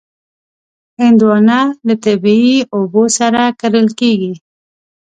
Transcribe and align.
هندوانه 1.01 1.59
له 1.87 1.95
طبعي 2.05 2.55
اوبو 2.75 3.03
سره 3.17 3.41
کرل 3.59 3.87
کېږي. 3.99 4.33